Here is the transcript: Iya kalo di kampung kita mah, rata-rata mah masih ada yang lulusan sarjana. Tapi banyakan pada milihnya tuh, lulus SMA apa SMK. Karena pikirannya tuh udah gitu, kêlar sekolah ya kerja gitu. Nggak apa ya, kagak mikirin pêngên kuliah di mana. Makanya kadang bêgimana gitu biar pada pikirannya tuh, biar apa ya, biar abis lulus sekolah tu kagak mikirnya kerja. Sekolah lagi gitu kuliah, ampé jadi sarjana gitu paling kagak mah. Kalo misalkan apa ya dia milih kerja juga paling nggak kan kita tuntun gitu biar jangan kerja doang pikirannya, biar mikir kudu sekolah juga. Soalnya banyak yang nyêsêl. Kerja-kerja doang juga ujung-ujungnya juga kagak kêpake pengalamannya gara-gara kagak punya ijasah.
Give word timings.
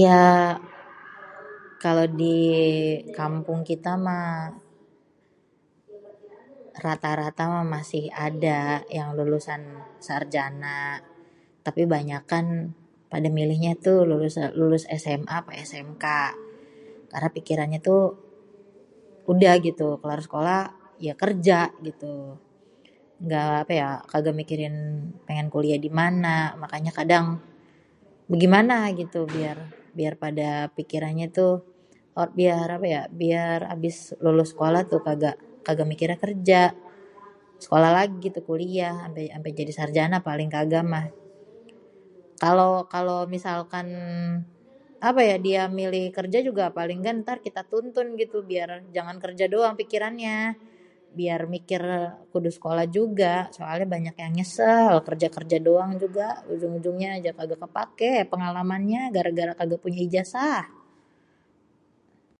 Iya 0.00 0.16
kalo 1.84 2.02
di 2.20 2.36
kampung 3.18 3.60
kita 3.70 3.90
mah, 4.06 4.32
rata-rata 6.84 7.42
mah 7.52 7.66
masih 7.76 8.04
ada 8.26 8.58
yang 8.96 9.08
lulusan 9.18 9.62
sarjana. 10.06 10.80
Tapi 11.66 11.82
banyakan 11.94 12.46
pada 13.12 13.28
milihnya 13.38 13.72
tuh, 13.86 13.98
lulus 14.60 14.82
SMA 15.02 15.34
apa 15.40 15.52
SMK. 15.70 16.04
Karena 17.10 17.28
pikirannya 17.36 17.78
tuh 17.88 18.02
udah 19.32 19.54
gitu, 19.66 19.86
kêlar 20.00 20.20
sekolah 20.26 20.60
ya 21.06 21.14
kerja 21.22 21.60
gitu. 21.88 22.14
Nggak 23.24 23.46
apa 23.62 23.72
ya, 23.80 23.88
kagak 24.10 24.36
mikirin 24.40 24.76
pêngên 25.26 25.48
kuliah 25.54 25.80
di 25.80 25.88
mana. 26.00 26.38
Makanya 26.62 26.92
kadang 26.98 27.26
bêgimana 28.30 28.78
gitu 29.00 29.20
biar 30.00 30.12
pada 30.24 30.50
pikirannya 30.76 31.26
tuh, 31.38 31.56
biar 32.38 32.66
apa 32.76 32.86
ya, 32.94 33.02
biar 33.20 33.58
abis 33.74 33.96
lulus 34.24 34.48
sekolah 34.54 34.80
tu 34.90 34.96
kagak 35.68 35.86
mikirnya 35.92 36.18
kerja. 36.24 36.62
Sekolah 37.64 37.90
lagi 37.98 38.16
gitu 38.30 38.40
kuliah, 38.48 38.94
ampé 39.36 39.48
jadi 39.58 39.72
sarjana 39.78 40.16
gitu 40.22 40.26
paling 40.28 40.48
kagak 40.56 40.84
mah. 40.94 41.06
Kalo 42.92 43.16
misalkan 43.32 43.88
apa 45.06 45.20
ya 45.28 45.36
dia 45.46 45.62
milih 45.72 46.12
kerja 46.12 46.38
juga 46.48 46.64
paling 46.76 46.98
nggak 47.00 47.16
kan 47.24 47.38
kita 47.46 47.62
tuntun 47.72 48.08
gitu 48.20 48.44
biar 48.44 48.92
jangan 48.92 49.16
kerja 49.24 49.48
doang 49.48 49.72
pikirannya, 49.80 50.56
biar 51.16 51.40
mikir 51.48 51.80
kudu 52.28 52.52
sekolah 52.52 52.84
juga. 52.92 53.48
Soalnya 53.56 53.88
banyak 53.88 54.16
yang 54.20 54.32
nyêsêl. 54.36 55.00
Kerja-kerja 55.00 55.56
doang 55.64 55.96
juga 55.96 56.44
ujung-ujungnya 56.52 57.24
juga 57.24 57.32
kagak 57.40 57.58
kêpake 57.64 58.10
pengalamannya 58.28 59.02
gara-gara 59.16 59.56
kagak 59.56 59.80
punya 59.80 60.00
ijasah. 60.04 60.68